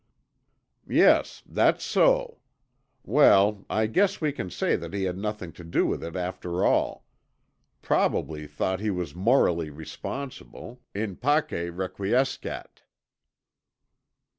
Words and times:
"Yes, 0.89 1.43
that's 1.45 1.83
so. 1.83 2.39
Well, 3.03 3.65
I 3.69 3.85
guess 3.85 4.19
we 4.19 4.31
can 4.31 4.49
say 4.49 4.75
he 4.91 5.03
had 5.03 5.15
nothing 5.15 5.51
to 5.51 5.63
do 5.63 5.85
with 5.85 6.03
it 6.03 6.15
after 6.15 6.65
all. 6.65 7.05
Probably 7.83 8.47
thought 8.47 8.79
he 8.79 8.89
was 8.89 9.13
morally 9.13 9.69
responsible. 9.69 10.81
'In 10.95 11.17
pace 11.17 11.69
requiescat.'" 11.69 12.81